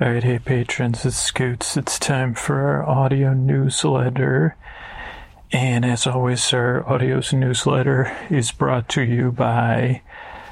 All 0.00 0.10
right, 0.10 0.24
hey 0.24 0.38
patrons, 0.38 1.04
it's 1.04 1.16
Scoots. 1.16 1.76
It's 1.76 1.98
time 1.98 2.34
for 2.34 2.60
our 2.60 2.88
audio 2.88 3.34
newsletter. 3.34 4.56
And 5.52 5.84
as 5.84 6.06
always, 6.06 6.52
our 6.54 6.88
audio 6.90 7.20
newsletter 7.32 8.10
is 8.30 8.52
brought 8.52 8.88
to 8.90 9.02
you 9.02 9.30
by 9.30 10.00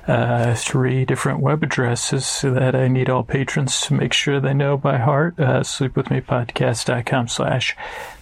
uh, 0.07 0.55
three 0.55 1.07
different 1.07 1.41
web 1.41 1.63
addresses 1.63 2.43
that 2.43 2.75
I 2.77 2.87
need 2.89 3.09
all 3.09 3.25
patrons 3.25 3.81
to 3.83 3.95
make 3.95 4.13
sure 4.13 4.41
they 4.41 4.53
know 4.53 4.77
by 4.77 4.99
heart. 4.99 5.41
Uh, 5.41 5.61
sleepwithmepodcast.com 5.61 7.29
slash 7.29 7.75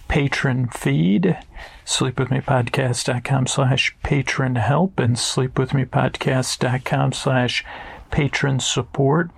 patron 0.07 0.69
feed, 0.69 1.37
sleepwithmepodcast.com 1.85 3.45
slash 3.45 3.95
patron 4.03 4.55
help, 4.55 4.97
and 4.99 5.17
sleepwithmepodcast.com 5.17 7.11
slash 7.11 7.65
patron 8.09 8.59
support 8.61 9.31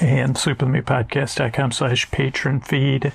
and 0.00 0.36
sleepwithmepodcast.com 0.36 1.72
slash 1.72 2.10
patron 2.10 2.60
feed. 2.60 3.12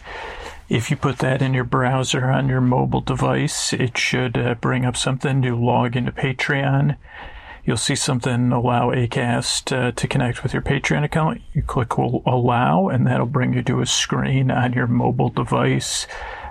If 0.70 0.92
you 0.92 0.98
put 0.98 1.20
that 1.20 1.42
in 1.42 1.54
your 1.54 1.64
browser 1.64 2.26
on 2.26 2.50
your 2.50 2.62
mobile 2.62 3.02
device, 3.02 3.72
it 3.72 3.98
should 3.98 4.38
uh, 4.38 4.56
bring 4.56 4.86
up 4.86 4.98
something 4.98 5.42
to 5.42 5.56
log 5.56 5.96
into 5.96 6.12
Patreon. 6.12 6.98
You'll 7.64 7.78
see 7.78 7.96
something 7.96 8.52
allow 8.52 8.92
ACAST 8.92 9.76
uh, 9.76 9.92
to 9.92 10.08
connect 10.08 10.44
with 10.44 10.54
your 10.54 10.62
Patreon 10.62 11.04
account. 11.04 11.42
You 11.54 11.62
click 11.62 11.96
allow, 11.98 12.88
and 12.88 13.06
that'll 13.06 13.26
bring 13.26 13.54
you 13.54 13.62
to 13.64 13.82
a 13.82 13.86
screen 13.86 14.52
on 14.52 14.74
your 14.74 14.88
mobile 14.88 15.30
device 15.30 16.08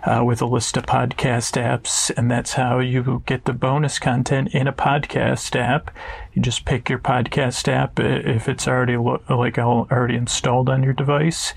uh, 0.07 0.23
with 0.25 0.41
a 0.41 0.47
list 0.47 0.77
of 0.77 0.87
podcast 0.87 1.61
apps, 1.61 2.17
and 2.17 2.31
that's 2.31 2.53
how 2.53 2.79
you 2.79 3.23
get 3.27 3.45
the 3.45 3.53
bonus 3.53 3.99
content 3.99 4.55
in 4.55 4.69
a 4.69 4.73
podcast 4.73 5.57
app. 5.57 5.91
You 6.33 6.41
just 6.41 6.65
pick 6.65 6.89
your 6.89 7.01
podcast 7.01 7.67
app 7.67 7.99
if 7.99 8.49
it's 8.49 8.69
already 8.69 8.97
lo- 8.97 9.23
like 9.29 9.59
already 9.59 10.15
installed 10.17 10.69
on 10.69 10.83
your 10.83 10.93
device. 10.93 11.53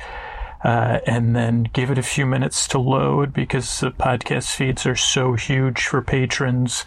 Uh, 0.62 1.00
and 1.08 1.38
then 1.38 1.70
give 1.72 1.90
it 1.90 1.98
a 1.98 2.04
few 2.04 2.26
minutes 2.26 2.68
to 2.68 2.78
load 2.78 3.34
because 3.34 3.80
the 3.80 3.92
podcast 3.92 4.54
feeds 4.54 4.86
are 4.86 4.96
so 4.96 5.34
huge 5.34 5.86
for 5.86 6.02
patrons 6.02 6.84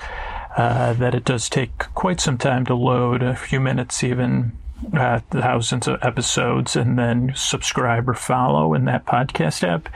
uh, 0.58 0.92
that 0.92 1.14
it 1.14 1.24
does 1.24 1.48
take 1.48 1.78
quite 1.94 2.20
some 2.20 2.36
time 2.36 2.66
to 2.66 2.74
load, 2.74 3.22
a 3.22 3.34
few 3.34 3.58
minutes 3.58 4.04
even 4.04 4.52
uh, 4.94 5.20
thousands 5.30 5.86
of 5.88 5.98
episodes 6.02 6.76
and 6.76 6.98
then 6.98 7.32
subscribe 7.34 8.08
or 8.08 8.14
follow 8.14 8.74
in 8.74 8.84
that 8.86 9.06
podcast 9.06 9.66
app. 9.66 9.88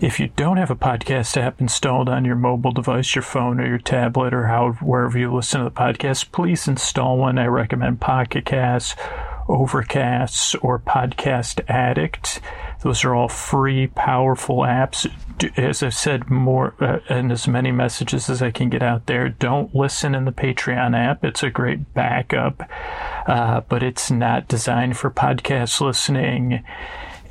If 0.00 0.18
you 0.18 0.28
don't 0.36 0.56
have 0.56 0.70
a 0.70 0.76
podcast 0.76 1.36
app 1.36 1.60
installed 1.60 2.08
on 2.08 2.24
your 2.24 2.36
mobile 2.36 2.72
device, 2.72 3.14
your 3.14 3.22
phone 3.22 3.60
or 3.60 3.66
your 3.66 3.78
tablet 3.78 4.34
or 4.34 4.46
how, 4.46 4.72
wherever 4.74 5.18
you 5.18 5.32
listen 5.32 5.60
to 5.60 5.64
the 5.64 5.70
podcast, 5.70 6.32
please 6.32 6.66
install 6.68 7.18
one. 7.18 7.38
I 7.38 7.46
recommend 7.46 8.00
Pocket 8.00 8.44
Cast, 8.44 8.96
Overcast, 9.48 10.56
or 10.62 10.78
Podcast 10.78 11.60
Addict. 11.68 12.40
Those 12.84 13.02
are 13.02 13.14
all 13.14 13.28
free, 13.28 13.86
powerful 13.86 14.58
apps. 14.58 15.10
As 15.56 15.82
I've 15.82 15.94
said 15.94 16.28
more 16.28 16.74
uh, 16.78 16.98
and 17.08 17.32
as 17.32 17.48
many 17.48 17.72
messages 17.72 18.28
as 18.28 18.42
I 18.42 18.50
can 18.50 18.68
get 18.68 18.82
out 18.82 19.06
there, 19.06 19.30
don't 19.30 19.74
listen 19.74 20.14
in 20.14 20.26
the 20.26 20.32
Patreon 20.32 20.94
app. 20.94 21.24
It's 21.24 21.42
a 21.42 21.48
great 21.48 21.94
backup, 21.94 22.62
uh, 23.26 23.62
but 23.62 23.82
it's 23.82 24.10
not 24.10 24.48
designed 24.48 24.98
for 24.98 25.10
podcast 25.10 25.80
listening 25.80 26.62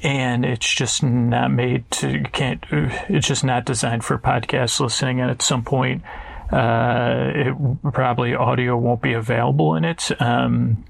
and 0.01 0.43
it's 0.43 0.73
just 0.73 1.01
not 1.01 1.49
made 1.49 1.89
to 1.89 2.21
can't 2.33 2.65
it's 2.71 3.25
just 3.25 3.43
not 3.43 3.63
designed 3.63 4.03
for 4.03 4.17
podcast 4.17 4.81
listening 4.81 5.21
and 5.21 5.31
at 5.31 5.41
some 5.41 5.63
point 5.63 6.03
uh, 6.51 7.31
it 7.33 7.55
probably 7.93 8.35
audio 8.35 8.75
won't 8.75 9.01
be 9.01 9.13
available 9.13 9.75
in 9.75 9.85
it 9.85 10.11
um, 10.21 10.83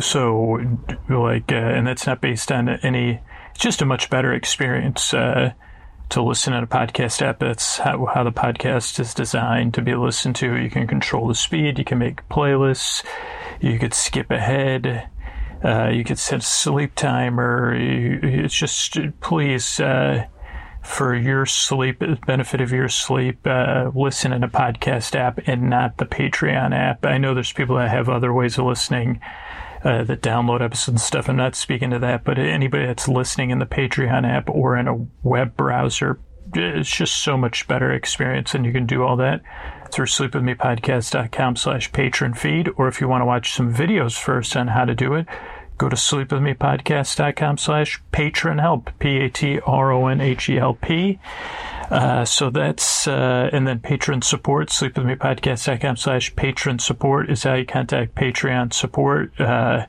so 0.00 0.58
like 1.10 1.52
uh, 1.52 1.56
and 1.56 1.86
that's 1.86 2.06
not 2.06 2.22
based 2.22 2.50
on 2.50 2.68
any 2.68 3.20
just 3.58 3.82
a 3.82 3.86
much 3.86 4.08
better 4.08 4.32
experience 4.32 5.12
uh, 5.12 5.52
to 6.10 6.22
listen 6.22 6.52
at 6.52 6.62
a 6.62 6.66
podcast 6.66 7.20
app. 7.22 7.40
That's 7.40 7.78
how, 7.78 8.06
how 8.06 8.24
the 8.24 8.32
podcast 8.32 8.98
is 9.00 9.12
designed 9.12 9.74
to 9.74 9.82
be 9.82 9.94
listened 9.94 10.36
to. 10.36 10.56
You 10.56 10.70
can 10.70 10.86
control 10.86 11.28
the 11.28 11.34
speed. 11.34 11.78
You 11.78 11.84
can 11.84 11.98
make 11.98 12.26
playlists. 12.28 13.04
You 13.60 13.78
could 13.78 13.94
skip 13.94 14.30
ahead. 14.30 15.08
Uh, 15.62 15.88
you 15.88 16.04
could 16.04 16.18
set 16.18 16.38
a 16.38 16.44
sleep 16.44 16.94
timer. 16.94 17.74
You, 17.74 18.20
it's 18.22 18.54
just 18.54 18.96
please. 19.20 19.80
Uh, 19.80 20.26
for 20.80 21.14
your 21.14 21.44
sleep, 21.44 22.02
benefit 22.26 22.62
of 22.62 22.72
your 22.72 22.88
sleep, 22.88 23.46
uh, 23.46 23.90
listen 23.94 24.32
in 24.32 24.42
a 24.42 24.48
podcast 24.48 25.14
app 25.14 25.38
and 25.46 25.68
not 25.68 25.98
the 25.98 26.06
Patreon 26.06 26.74
app. 26.74 27.04
I 27.04 27.18
know 27.18 27.34
there's 27.34 27.52
people 27.52 27.76
that 27.76 27.90
have 27.90 28.08
other 28.08 28.32
ways 28.32 28.56
of 28.56 28.64
listening 28.64 29.20
uh, 29.84 30.04
download 30.04 30.60
episodes 30.60 30.88
and 30.88 31.00
stuff. 31.00 31.28
I'm 31.28 31.36
not 31.36 31.54
speaking 31.54 31.90
to 31.90 31.98
that, 32.00 32.24
but 32.24 32.38
anybody 32.38 32.86
that's 32.86 33.08
listening 33.08 33.50
in 33.50 33.58
the 33.58 33.66
Patreon 33.66 34.28
app 34.28 34.48
or 34.50 34.76
in 34.76 34.88
a 34.88 35.06
web 35.22 35.56
browser, 35.56 36.18
it's 36.54 36.90
just 36.90 37.22
so 37.22 37.36
much 37.36 37.68
better 37.68 37.92
experience, 37.92 38.54
and 38.54 38.64
you 38.64 38.72
can 38.72 38.86
do 38.86 39.02
all 39.02 39.16
that 39.16 39.42
through 39.90 40.06
sleepwithmepodcast.com 40.06 41.56
slash 41.56 41.92
patron 41.92 42.34
feed. 42.34 42.70
Or 42.76 42.88
if 42.88 43.00
you 43.00 43.08
want 43.08 43.22
to 43.22 43.26
watch 43.26 43.52
some 43.52 43.72
videos 43.72 44.18
first 44.18 44.56
on 44.56 44.68
how 44.68 44.84
to 44.84 44.94
do 44.94 45.14
it, 45.14 45.26
go 45.76 45.88
to 45.88 45.96
sleepwithmepodcast.com 45.96 47.58
slash 47.58 48.02
patron 48.12 48.58
help, 48.58 48.90
P 48.98 49.18
A 49.18 49.28
T 49.28 49.60
R 49.60 49.92
O 49.92 50.06
N 50.06 50.20
H 50.20 50.48
E 50.48 50.58
L 50.58 50.74
P. 50.74 51.18
Uh, 51.90 52.24
so 52.24 52.50
that's, 52.50 53.08
uh, 53.08 53.48
and 53.52 53.66
then 53.66 53.80
patron 53.80 54.20
support, 54.20 54.68
sleepwithmepodcast.com 54.68 55.96
slash 55.96 56.34
patron 56.36 56.78
support 56.78 57.30
is 57.30 57.44
how 57.44 57.54
you 57.54 57.64
contact 57.64 58.14
Patreon 58.14 58.72
support. 58.72 59.38
Uh, 59.40 59.86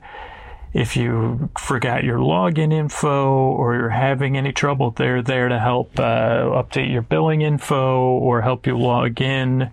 if 0.72 0.96
you 0.96 1.50
forgot 1.58 2.04
your 2.04 2.18
login 2.18 2.72
info 2.72 3.34
or 3.34 3.74
you're 3.74 3.88
having 3.90 4.36
any 4.36 4.52
trouble, 4.52 4.92
they're 4.92 5.20
there 5.20 5.48
to 5.48 5.58
help 5.58 5.98
uh, 5.98 6.62
update 6.62 6.90
your 6.90 7.02
billing 7.02 7.42
info 7.42 8.02
or 8.02 8.40
help 8.40 8.66
you 8.66 8.78
log 8.78 9.20
in 9.20 9.70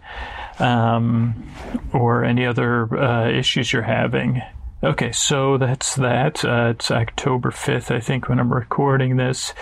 um, 0.59 1.51
or 1.93 2.25
any 2.25 2.45
other 2.45 2.97
uh, 2.97 3.29
issues 3.29 3.71
you're 3.71 3.83
having. 3.83 4.41
Okay, 4.83 5.11
so 5.11 5.57
that's 5.57 5.95
that. 5.95 6.43
It's 6.43 6.91
October 6.91 7.51
5th, 7.51 7.95
I 7.95 7.99
think, 7.99 8.27
when 8.27 8.39
I'm 8.39 8.53
recording 8.53 9.17
this. 9.17 9.53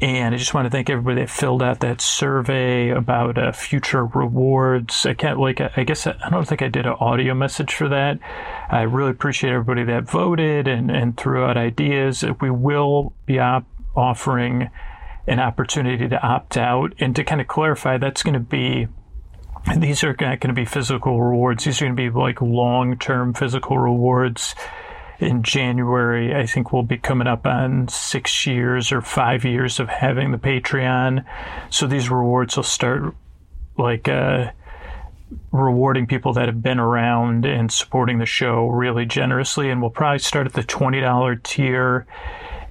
And 0.00 0.34
I 0.34 0.38
just 0.38 0.52
want 0.52 0.66
to 0.66 0.70
thank 0.70 0.90
everybody 0.90 1.22
that 1.22 1.30
filled 1.30 1.62
out 1.62 1.80
that 1.80 2.02
survey 2.02 2.90
about 2.90 3.38
uh, 3.38 3.52
future 3.52 4.04
rewards. 4.04 5.06
I 5.06 5.14
can't 5.14 5.40
like 5.40 5.60
I 5.60 5.84
guess 5.84 6.06
I, 6.06 6.28
don't 6.28 6.46
think 6.46 6.60
I 6.60 6.68
did 6.68 6.84
an 6.84 6.96
audio 7.00 7.32
message 7.34 7.72
for 7.72 7.88
that. 7.88 8.18
I 8.70 8.82
really 8.82 9.10
appreciate 9.10 9.52
everybody 9.52 9.84
that 9.84 10.04
voted 10.04 10.68
and 10.68 10.90
and 10.90 11.16
threw 11.16 11.44
out 11.44 11.56
ideas. 11.56 12.24
We 12.40 12.50
will 12.50 13.14
be 13.24 13.38
op- 13.38 13.64
offering 13.94 14.70
an 15.26 15.40
opportunity 15.40 16.08
to 16.08 16.22
opt 16.22 16.58
out 16.58 16.92
and 16.98 17.16
to 17.16 17.24
kind 17.24 17.40
of 17.40 17.46
clarify 17.48 17.96
that's 17.96 18.22
going 18.22 18.34
to 18.34 18.40
be 18.40 18.88
these 19.78 20.04
are 20.04 20.14
not 20.20 20.40
going 20.40 20.48
to 20.48 20.52
be 20.52 20.64
physical 20.64 21.20
rewards. 21.20 21.64
These 21.64 21.80
are 21.80 21.86
going 21.86 21.96
to 21.96 22.10
be 22.10 22.10
like 22.10 22.40
long 22.40 22.98
term 22.98 23.34
physical 23.34 23.78
rewards 23.78 24.54
in 25.18 25.42
January. 25.42 26.34
I 26.34 26.46
think 26.46 26.72
we'll 26.72 26.82
be 26.82 26.98
coming 26.98 27.26
up 27.26 27.46
on 27.46 27.88
six 27.88 28.46
years 28.46 28.92
or 28.92 29.00
five 29.00 29.44
years 29.44 29.80
of 29.80 29.88
having 29.88 30.32
the 30.32 30.38
Patreon. 30.38 31.24
So 31.70 31.86
these 31.86 32.10
rewards 32.10 32.56
will 32.56 32.64
start 32.64 33.14
like 33.78 34.08
uh, 34.08 34.50
rewarding 35.52 36.06
people 36.06 36.32
that 36.34 36.46
have 36.46 36.62
been 36.62 36.78
around 36.78 37.44
and 37.44 37.72
supporting 37.72 38.18
the 38.18 38.26
show 38.26 38.66
really 38.68 39.06
generously. 39.06 39.70
And 39.70 39.80
we'll 39.80 39.90
probably 39.90 40.18
start 40.18 40.46
at 40.46 40.52
the 40.52 40.62
$20 40.62 41.42
tier 41.42 42.06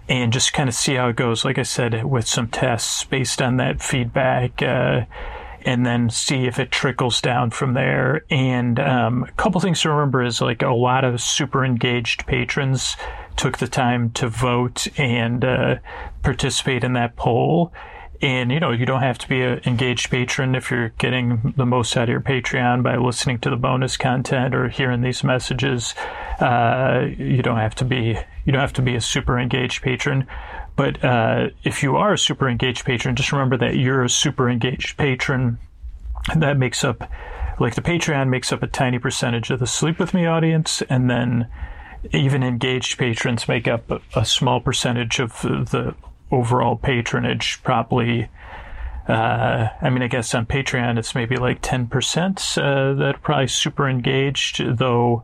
and 0.07 0.31
just 0.31 0.53
kind 0.53 0.69
of 0.69 0.75
see 0.75 0.95
how 0.95 1.09
it 1.09 1.15
goes. 1.15 1.43
Like 1.43 1.57
I 1.57 1.63
said, 1.63 2.05
with 2.05 2.27
some 2.27 2.47
tests 2.47 3.03
based 3.03 3.41
on 3.41 3.57
that 3.57 3.81
feedback. 3.81 4.61
Uh, 4.61 5.05
and 5.65 5.85
then 5.85 6.09
see 6.11 6.45
if 6.45 6.59
it 6.59 6.71
trickles 6.71 7.19
down 7.19 7.49
from 7.49 7.73
there. 7.73 8.23
And 8.29 8.79
um, 8.79 9.23
a 9.23 9.31
couple 9.31 9.59
things 9.59 9.81
to 9.81 9.89
remember 9.89 10.23
is 10.23 10.39
like 10.39 10.61
a 10.61 10.69
lot 10.69 11.03
of 11.03 11.19
super 11.19 11.65
engaged 11.65 12.27
patrons 12.27 12.95
took 13.35 13.57
the 13.57 13.67
time 13.67 14.11
to 14.11 14.29
vote 14.29 14.87
and 14.97 15.43
uh, 15.43 15.75
participate 16.21 16.83
in 16.83 16.93
that 16.93 17.15
poll. 17.15 17.73
And 18.21 18.51
you 18.51 18.59
know, 18.59 18.71
you 18.71 18.85
don't 18.85 19.01
have 19.01 19.17
to 19.19 19.27
be 19.29 19.41
an 19.41 19.61
engaged 19.65 20.09
patron 20.09 20.55
if 20.55 20.71
you're 20.71 20.89
getting 20.89 21.53
the 21.57 21.65
most 21.65 21.97
out 21.97 22.03
of 22.03 22.09
your 22.09 22.21
Patreon 22.21 22.81
by 22.81 22.95
listening 22.95 23.39
to 23.39 23.49
the 23.49 23.57
bonus 23.57 23.97
content 23.97 24.55
or 24.55 24.69
hearing 24.69 25.01
these 25.01 25.23
messages. 25.23 25.93
Uh, 26.39 27.07
you 27.17 27.41
don't 27.41 27.57
have 27.57 27.75
to 27.75 27.85
be 27.85 28.17
you 28.45 28.51
don't 28.51 28.61
have 28.61 28.73
to 28.73 28.81
be 28.81 28.95
a 28.95 29.01
super 29.01 29.37
engaged 29.37 29.81
patron. 29.81 30.27
But 30.75 31.03
uh, 31.03 31.49
if 31.63 31.83
you 31.83 31.95
are 31.95 32.13
a 32.13 32.17
super 32.17 32.49
engaged 32.49 32.85
patron, 32.85 33.15
just 33.15 33.31
remember 33.31 33.57
that 33.57 33.77
you're 33.77 34.03
a 34.03 34.09
super 34.09 34.49
engaged 34.49 34.97
patron. 34.97 35.57
That 36.35 36.57
makes 36.57 36.83
up, 36.83 37.09
like 37.59 37.75
the 37.75 37.81
Patreon 37.81 38.29
makes 38.29 38.51
up 38.51 38.63
a 38.63 38.67
tiny 38.67 38.99
percentage 38.99 39.51
of 39.51 39.59
the 39.59 39.67
Sleep 39.67 39.99
With 39.99 40.13
Me 40.13 40.25
audience, 40.25 40.81
and 40.89 41.09
then 41.09 41.47
even 42.11 42.43
engaged 42.43 42.97
patrons 42.97 43.47
make 43.47 43.67
up 43.67 43.89
a, 43.89 44.01
a 44.15 44.25
small 44.25 44.59
percentage 44.59 45.19
of 45.19 45.41
the, 45.41 45.65
the 45.71 45.95
overall 46.31 46.75
patronage, 46.75 47.61
probably. 47.63 48.29
Uh, 49.07 49.69
I 49.81 49.89
mean, 49.91 50.01
I 50.01 50.07
guess 50.07 50.33
on 50.33 50.47
Patreon 50.47 50.97
it's 50.97 51.13
maybe 51.13 51.37
like 51.37 51.61
10% 51.61 52.57
uh, 52.57 52.95
that 52.95 53.15
are 53.15 53.19
probably 53.19 53.47
super 53.47 53.87
engaged, 53.87 54.61
though 54.77 55.23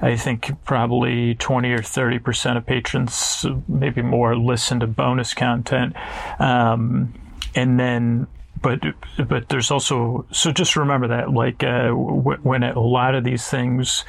I 0.00 0.16
think 0.16 0.64
probably 0.64 1.34
20 1.34 1.72
or 1.72 1.82
30 1.82 2.18
percent 2.20 2.58
of 2.58 2.66
patrons, 2.66 3.44
maybe 3.66 4.02
more, 4.02 4.36
listen 4.36 4.80
to 4.80 4.86
bonus 4.86 5.34
content. 5.34 5.94
Um, 6.38 7.14
and 7.54 7.78
then 7.78 8.26
but 8.60 8.80
but 9.28 9.48
there's 9.48 9.70
also 9.70 10.26
so 10.32 10.52
just 10.52 10.76
remember 10.76 11.08
that 11.08 11.32
like 11.32 11.62
uh, 11.62 11.88
w- 11.88 12.38
when 12.42 12.62
a 12.62 12.78
lot 12.78 13.14
of 13.14 13.24
these 13.24 13.46
things 13.46 14.04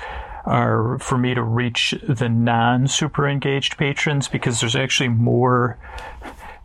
are 0.46 0.98
for 1.00 1.18
me 1.18 1.34
to 1.34 1.44
reach 1.44 1.94
the 2.08 2.30
non 2.30 2.88
super 2.88 3.28
engaged 3.28 3.78
patrons 3.78 4.28
because 4.28 4.60
there's 4.60 4.76
actually 4.76 5.10
more 5.10 5.78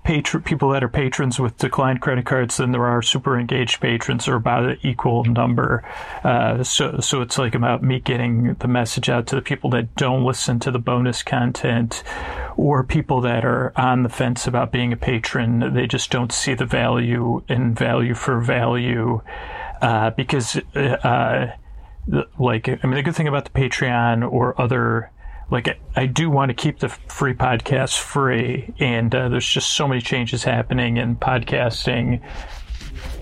patron 0.05 0.43
people 0.43 0.69
that 0.69 0.85
are 0.85 0.89
patrons 0.89 1.41
with 1.41 1.56
declined 1.56 2.01
credit 2.01 2.27
cards 2.27 2.59
than 2.59 2.73
there 2.73 2.85
are 2.85 3.03
super 3.03 3.39
engaged 3.39 3.81
patrons 3.81 4.29
or 4.29 4.37
about 4.37 4.65
an 4.65 4.79
equal 4.83 5.25
number. 5.25 5.83
Uh, 6.23 6.62
so 6.62 7.01
so 7.01 7.23
it's 7.23 7.39
like 7.39 7.55
about 7.55 7.83
me 7.83 7.99
getting 8.01 8.55
the 8.55 8.69
message 8.69 9.09
out 9.09 9.27
to 9.27 9.35
the 9.35 9.43
people 9.43 9.71
that 9.71 9.95
don't 9.97 10.25
listen 10.25 10.61
to 10.61 10.71
the 10.71 10.79
bonus 10.79 11.23
content 11.23 12.03
or 12.56 12.85
people 12.85 13.23
that 13.23 13.45
are 13.45 13.73
on 13.77 14.03
the 14.03 14.09
fence 14.09 14.47
about 14.47 14.71
being 14.71 14.93
a 14.93 14.97
patron. 14.97 15.75
They 15.75 15.87
just 15.87 16.11
don't 16.11 16.33
see 16.33 16.55
the 16.55 16.67
value 16.67 17.43
in 17.49 17.75
value 17.75 18.15
for 18.15 18.41
value 18.41 19.23
uh, 19.81 20.11
because. 20.11 20.56
Uh, 20.77 21.53
like 22.39 22.69
I 22.69 22.79
mean 22.83 22.97
the 22.97 23.03
good 23.03 23.17
thing 23.17 23.29
about 23.29 23.47
the 23.47 23.51
Patreon 23.59 24.31
or 24.31 24.61
other 24.61 25.11
like 25.55 25.79
I 25.95 26.06
do 26.06 26.29
want 26.31 26.49
to 26.49 26.55
keep 26.55 26.81
the 26.81 26.89
free 26.89 27.33
podcast 27.33 28.01
free, 28.01 28.75
and 28.81 29.15
uh, 29.15 29.29
there's 29.29 29.49
just 29.49 29.73
so 29.73 29.87
many 29.87 30.01
changes 30.01 30.43
happening 30.43 30.97
in 30.97 31.15
podcasting. 31.15 32.21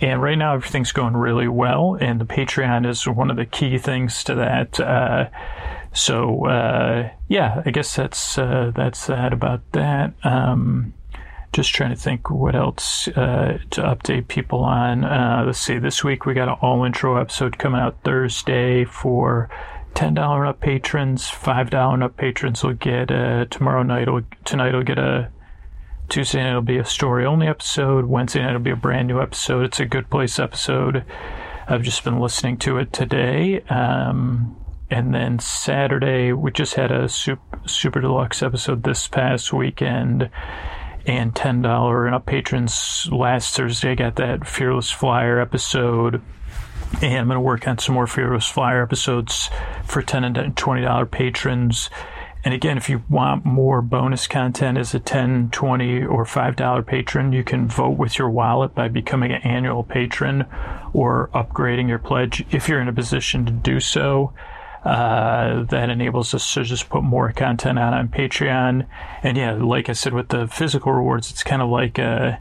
And 0.01 0.23
right 0.23 0.39
now, 0.39 0.55
everything's 0.55 0.93
going 0.93 1.15
really 1.15 1.47
well, 1.47 1.99
and 2.01 2.19
the 2.19 2.25
Patreon 2.25 2.89
is 2.89 3.07
one 3.07 3.31
of 3.31 3.37
the 3.37 3.45
key 3.45 3.77
things 3.77 4.25
to 4.25 4.35
that. 4.37 4.81
Uh, 4.81 5.29
so, 5.93 6.47
uh, 6.47 7.11
yeah, 7.29 7.63
I 7.67 7.71
guess 7.71 7.95
that's 7.95 8.39
uh, 8.39 8.73
that's 8.75 9.09
that 9.09 9.35
about 9.35 9.61
that. 9.73 10.15
Um, 10.25 10.95
just 11.53 11.75
trying 11.75 11.91
to 11.91 11.97
think 11.97 12.31
what 12.31 12.55
else 12.55 13.09
uh, 13.09 13.59
to 13.73 13.83
update 13.83 14.29
people 14.29 14.61
on. 14.61 15.05
Uh, 15.05 15.43
let's 15.45 15.59
see. 15.59 15.79
This 15.79 16.03
week 16.03 16.25
we 16.25 16.33
got 16.33 16.49
an 16.49 16.57
all 16.63 16.83
intro 16.85 17.17
episode 17.17 17.59
coming 17.59 17.79
out 17.79 18.03
Thursday 18.05 18.87
for 18.87 19.51
ten 19.95 20.15
dollar 20.15 20.47
up 20.47 20.61
patrons. 20.61 21.29
Five 21.29 21.71
dollar 21.71 22.03
up 22.03 22.17
patrons 22.17 22.63
will 22.63 22.75
get 22.75 23.11
uh, 23.11 23.47
tomorrow 23.47 23.83
night. 23.83 24.09
Will, 24.09 24.23
tonight 24.45 24.75
will 24.75 24.83
get 24.83 24.99
a 24.99 25.31
Tuesday 26.09 26.43
night 26.43 26.55
will 26.55 26.63
be 26.63 26.79
a 26.79 26.85
story 26.85 27.25
only 27.25 27.47
episode. 27.47 28.05
Wednesday 28.05 28.43
night 28.43 28.53
will 28.53 28.61
be 28.61 28.71
a 28.71 28.77
brand 28.77 29.09
new 29.09 29.21
episode. 29.21 29.65
It's 29.65 29.81
a 29.81 29.87
good 29.87 30.11
place 30.11 30.39
episode. 30.39 31.05
I've 31.67 31.83
just 31.83 32.05
been 32.05 32.21
listening 32.21 32.59
to 32.59 32.77
it 32.79 32.93
today. 32.93 33.63
Um, 33.63 34.57
and 34.91 35.15
then 35.15 35.39
Saturday, 35.39 36.33
we 36.33 36.51
just 36.51 36.75
had 36.75 36.93
a 36.93 37.09
super, 37.09 37.61
super 37.67 38.01
deluxe 38.01 38.43
episode 38.43 38.83
this 38.83 39.09
past 39.09 39.55
weekend 39.55 40.29
and 41.07 41.35
$10 41.35 42.07
and 42.07 42.15
up 42.15 42.27
patrons 42.27 43.09
last 43.11 43.57
Thursday 43.57 43.95
got 43.95 44.17
that 44.17 44.47
Fearless 44.47 44.91
Flyer 44.91 45.41
episode. 45.41 46.21
And 47.01 47.19
I'm 47.19 47.27
going 47.27 47.37
to 47.37 47.41
work 47.41 47.67
on 47.67 47.79
some 47.79 47.95
more 47.95 48.07
Fearless 48.07 48.47
Flyer 48.47 48.83
episodes 48.83 49.51
for 49.85 50.03
10 50.03 50.25
and 50.25 50.37
$20 50.37 51.11
patrons. 51.11 51.91
And 52.45 52.53
again, 52.53 52.77
if 52.77 52.89
you 52.89 53.03
want 53.09 53.45
more 53.45 53.81
bonus 53.83 54.27
content 54.27 54.77
as 54.77 54.95
a 54.95 55.01
$10, 55.01 55.53
20, 55.53 56.05
or 56.05 56.25
$5 56.25 56.87
patron, 56.87 57.33
you 57.33 57.45
can 57.45 57.69
vote 57.69 57.97
with 57.97 58.19
your 58.19 58.31
wallet 58.31 58.75
by 58.75 58.89
becoming 58.89 59.31
an 59.33 59.43
annual 59.43 59.85
patron 59.85 60.47
or 60.93 61.31
upgrading 61.35 61.89
your 61.89 62.01
pledge 62.01 62.45
if 62.51 62.69
you're 62.69 62.81
in 62.81 62.89
a 62.89 62.93
position 62.93 63.47
to 63.47 63.53
do 63.53 63.79
so. 63.79 64.33
Uh, 64.85 65.63
that 65.67 65.91
enables 65.91 66.35
us 66.35 66.55
to 66.55 66.65
just 66.65 66.89
put 66.89 67.05
more 67.05 67.31
content 67.33 67.79
out 67.79 67.95
on 67.95 68.09
Patreon. 68.09 68.85
And 69.23 69.37
yeah, 69.37 69.53
like 69.53 69.89
I 69.89 69.93
said, 69.93 70.13
with 70.13 70.31
the 70.31 70.49
physical 70.49 70.91
rewards, 70.91 71.31
it's 71.31 71.45
kind 71.45 71.63
of 71.63 71.71
like 71.71 72.01
uh, 72.01 72.39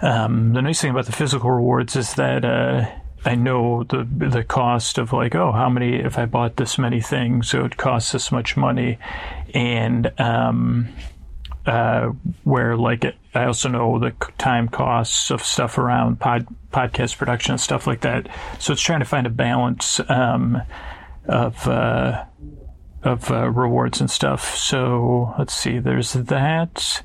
um, 0.00 0.54
the 0.54 0.62
nice 0.62 0.80
thing 0.80 0.90
about 0.90 1.04
the 1.04 1.12
physical 1.12 1.50
rewards 1.50 1.94
is 1.94 2.14
that 2.14 2.42
uh, 2.42 2.90
I 3.26 3.34
know 3.34 3.82
the 3.84 4.04
the 4.04 4.44
cost 4.44 4.98
of 4.98 5.12
like, 5.12 5.34
oh, 5.34 5.52
how 5.52 5.68
many 5.68 5.96
if 5.96 6.16
I 6.18 6.26
bought 6.26 6.56
this 6.56 6.78
many 6.78 7.00
things, 7.00 7.52
it 7.52 7.76
costs 7.76 8.12
this 8.12 8.32
much 8.32 8.56
money, 8.56 8.98
and 9.52 10.12
um, 10.18 10.88
uh, 11.66 12.12
where 12.44 12.76
like 12.76 13.04
I 13.34 13.44
also 13.44 13.68
know 13.68 13.98
the 13.98 14.12
time 14.38 14.68
costs 14.68 15.30
of 15.30 15.42
stuff 15.42 15.76
around 15.76 16.20
pod, 16.20 16.46
podcast 16.72 17.18
production 17.18 17.52
and 17.52 17.60
stuff 17.60 17.86
like 17.86 18.00
that. 18.02 18.28
So 18.58 18.72
it's 18.72 18.82
trying 18.82 19.00
to 19.00 19.06
find 19.06 19.26
a 19.26 19.30
balance. 19.30 20.00
Um, 20.08 20.62
of 21.28 21.66
uh, 21.68 22.24
of 23.02 23.30
uh, 23.30 23.48
rewards 23.50 24.00
and 24.00 24.10
stuff. 24.10 24.56
So 24.56 25.34
let's 25.38 25.54
see. 25.54 25.78
There's 25.78 26.12
that. 26.14 27.02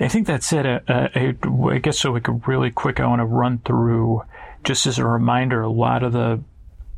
I 0.00 0.08
think 0.08 0.26
that's 0.26 0.52
it. 0.52 0.66
Uh, 0.66 0.80
uh 0.88 1.08
I, 1.14 1.34
I 1.70 1.78
guess 1.78 1.98
so. 1.98 2.12
Like 2.12 2.46
really 2.46 2.70
quick, 2.70 3.00
I 3.00 3.06
want 3.06 3.20
to 3.20 3.26
run 3.26 3.58
through 3.58 4.22
just 4.64 4.86
as 4.86 4.98
a 4.98 5.06
reminder. 5.06 5.62
A 5.62 5.70
lot 5.70 6.02
of 6.02 6.12
the 6.12 6.42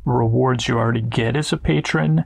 rewards 0.05 0.67
you 0.67 0.77
already 0.77 1.01
get 1.01 1.35
as 1.35 1.51
a 1.51 1.57
patron 1.57 2.23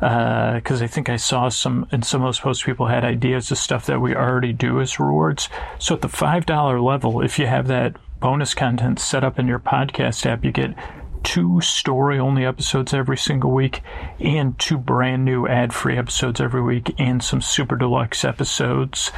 because 0.00 0.82
uh, 0.82 0.84
I 0.84 0.86
think 0.86 1.08
I 1.08 1.16
saw 1.16 1.48
some 1.48 1.88
in 1.90 2.02
some 2.02 2.22
of 2.22 2.26
those 2.26 2.40
posts 2.40 2.64
people 2.64 2.86
had 2.86 3.04
ideas 3.04 3.50
of 3.50 3.58
stuff 3.58 3.86
that 3.86 4.00
we 4.00 4.14
already 4.14 4.52
do 4.52 4.80
as 4.80 5.00
rewards. 5.00 5.48
So 5.78 5.94
at 5.94 6.02
the 6.02 6.08
five 6.08 6.46
dollar 6.46 6.80
level, 6.80 7.22
if 7.22 7.38
you 7.38 7.46
have 7.46 7.68
that 7.68 7.96
bonus 8.20 8.54
content 8.54 9.00
set 9.00 9.24
up 9.24 9.38
in 9.38 9.46
your 9.46 9.58
podcast 9.58 10.26
app, 10.26 10.44
you 10.44 10.52
get 10.52 10.74
two 11.22 11.60
story 11.60 12.18
only 12.18 12.44
episodes 12.44 12.92
every 12.92 13.16
single 13.16 13.52
week 13.52 13.80
and 14.18 14.58
two 14.58 14.76
brand 14.76 15.24
new 15.24 15.46
ad 15.46 15.72
free 15.72 15.96
episodes 15.96 16.40
every 16.40 16.62
week 16.62 16.94
and 16.98 17.22
some 17.22 17.40
super 17.40 17.76
deluxe 17.76 18.24
episodes. 18.24 19.10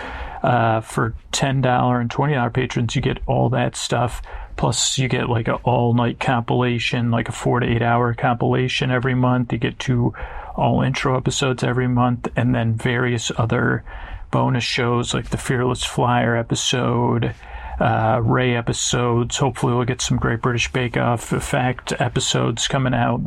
Uh, 0.43 0.83
for 0.83 1.15
$10 1.33 2.01
and 2.01 2.11
$20 2.11 2.53
patrons, 2.53 2.95
you 2.95 3.01
get 3.01 3.19
all 3.27 3.49
that 3.49 3.75
stuff. 3.75 4.21
Plus, 4.57 4.99
you 4.99 5.09
get 5.09 5.29
like 5.29 5.49
an 5.49 5.59
all 5.65 5.95
night 5.95 6.21
compilation, 6.21 7.11
like 7.11 7.29
a 7.29 7.33
four 7.33 7.61
to 7.61 7.67
eight 7.67 7.83
hour 7.83 8.15
compilation 8.15 8.91
every 8.91 9.15
month. 9.15 9.53
You 9.53 9.59
get 9.59 9.79
two 9.79 10.15
all 10.57 10.83
intro 10.83 11.17
episodes 11.17 11.65
every 11.65 11.89
month, 11.89 12.29
and 12.37 12.55
then 12.55 12.75
various 12.75 13.33
other 13.37 13.85
bonus 14.31 14.65
shows 14.65 15.15
like 15.15 15.31
the 15.31 15.37
Fearless 15.39 15.85
Flyer 15.85 16.37
episode 16.37 17.35
uh, 17.81 18.21
Ray 18.23 18.57
episodes. 18.57 19.37
Hopefully, 19.39 19.75
we'll 19.75 19.85
get 19.85 20.01
some 20.01 20.19
Great 20.19 20.43
British 20.43 20.73
Bake 20.73 20.97
Off 20.97 21.33
Effect 21.33 21.93
episodes 21.99 22.69
coming 22.69 22.95
out. 22.95 23.23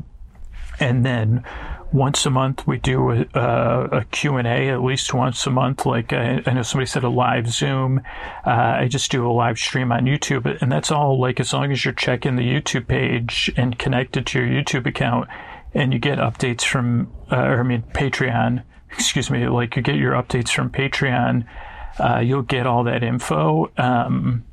And 0.80 1.06
then 1.06 1.44
once 1.92 2.25
a 2.25 2.30
month 2.30 2.68
we 2.68 2.78
do 2.78 3.12
a, 3.12 3.25
a, 3.34 4.06
q&a 4.12 4.69
at 4.69 4.81
least 4.84 5.13
once 5.13 5.45
a 5.48 5.50
month 5.50 5.86
like 5.86 6.12
I, 6.12 6.42
I 6.45 6.54
know 6.54 6.62
somebody 6.62 6.88
said 6.88 7.04
a 7.04 7.10
live 7.10 7.48
zoom 7.48 8.01
uh, 8.45 8.78
i 8.80 8.88
just 8.88 9.09
do 9.11 9.26
a 9.26 9.31
live 9.31 9.57
stream 9.57 9.92
on 9.92 10.06
youtube 10.06 10.61
and 10.61 10.71
that's 10.71 10.92
all 10.92 11.19
like 11.19 11.40
as 11.40 11.54
long 11.54 11.71
as 11.71 11.85
you're 11.85 11.94
checking 11.94 12.35
the 12.35 12.44
youtube 12.44 12.88
page 12.88 13.52
and 13.56 13.80
connected 13.80 14.26
to 14.28 14.40
your 14.40 14.64
youtube 14.64 14.85
account 14.85 15.30
and 15.73 15.94
you 15.94 16.00
get 16.00 16.18
updates 16.18 16.64
from 16.64 17.11
uh, 17.31 17.38
or 17.38 17.59
i 17.59 17.64
mean 17.64 17.83
patreon 17.94 18.64
excuse 18.92 19.30
me 19.30 19.47
like 19.47 19.76
you 19.76 19.81
get 19.81 19.95
your 19.95 20.14
updates 20.14 20.50
from 20.50 20.69
patreon 20.69 21.45
uh, 22.00 22.19
you'll 22.19 22.44
get 22.44 22.68
all 22.68 22.83
that 22.83 23.04
info. 23.04 23.71
Um, 23.78 24.45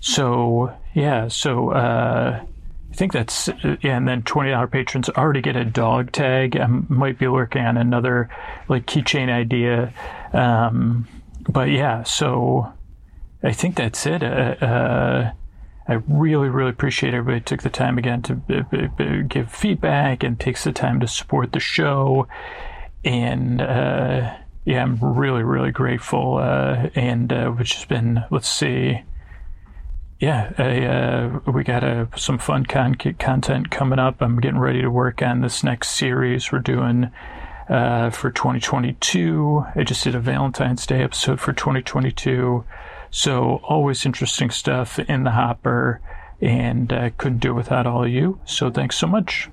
so 0.00 0.72
yeah, 0.94 1.28
so 1.28 1.70
uh, 1.70 2.44
I 2.92 2.94
think 2.94 3.12
that's 3.14 3.48
yeah, 3.80 3.96
and 3.96 4.06
then 4.06 4.22
twenty 4.22 4.50
dollar 4.50 4.66
patrons 4.66 5.08
already 5.08 5.40
get 5.40 5.56
a 5.56 5.64
dog 5.64 6.12
tag. 6.12 6.58
I 6.58 6.66
might 6.66 7.18
be 7.18 7.26
working 7.26 7.64
on 7.64 7.78
another 7.78 8.28
like 8.68 8.84
keychain 8.84 9.30
idea, 9.30 9.94
um, 10.34 11.08
but 11.48 11.70
yeah, 11.70 12.02
so 12.02 12.70
I 13.42 13.52
think 13.52 13.76
that's 13.76 14.04
it. 14.04 14.22
Uh, 14.22 14.26
uh, 14.60 15.32
I 15.88 15.94
really, 16.06 16.50
really 16.50 16.68
appreciate 16.68 17.14
everybody 17.14 17.40
took 17.40 17.62
the 17.62 17.70
time 17.70 17.96
again 17.96 18.20
to 18.22 19.24
give 19.26 19.50
feedback 19.50 20.22
and 20.22 20.38
takes 20.38 20.64
the 20.64 20.72
time 20.72 21.00
to 21.00 21.08
support 21.08 21.52
the 21.52 21.60
show. 21.60 22.28
And 23.04 23.62
uh, 23.62 24.36
yeah, 24.66 24.82
I'm 24.82 24.98
really, 25.00 25.42
really 25.42 25.72
grateful. 25.72 26.36
Uh, 26.36 26.90
and 26.94 27.32
uh, 27.32 27.48
which 27.52 27.74
has 27.74 27.86
been, 27.86 28.22
let's 28.30 28.50
see, 28.50 29.02
yeah, 30.22 30.52
uh, 30.56 31.50
we 31.50 31.64
got 31.64 31.82
uh, 31.82 32.06
some 32.16 32.38
fun 32.38 32.64
con- 32.64 32.94
content 32.94 33.72
coming 33.72 33.98
up. 33.98 34.22
I'm 34.22 34.38
getting 34.38 34.60
ready 34.60 34.80
to 34.80 34.88
work 34.88 35.20
on 35.20 35.40
this 35.40 35.64
next 35.64 35.96
series 35.98 36.52
we're 36.52 36.60
doing 36.60 37.10
uh, 37.68 38.10
for 38.10 38.30
2022. 38.30 39.64
I 39.74 39.82
just 39.82 40.04
did 40.04 40.14
a 40.14 40.20
Valentine's 40.20 40.86
Day 40.86 41.02
episode 41.02 41.40
for 41.40 41.52
2022. 41.52 42.64
So 43.10 43.60
always 43.64 44.06
interesting 44.06 44.50
stuff 44.50 45.00
in 45.00 45.24
the 45.24 45.32
hopper, 45.32 46.00
and 46.40 46.92
uh, 46.92 47.10
couldn't 47.18 47.40
do 47.40 47.50
it 47.50 47.54
without 47.54 47.88
all 47.88 48.04
of 48.04 48.10
you. 48.10 48.38
So 48.44 48.70
thanks 48.70 48.96
so 48.96 49.08
much. 49.08 49.50